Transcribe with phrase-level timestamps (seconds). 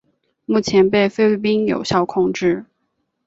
[0.45, 2.65] 目前被菲律宾有效控制。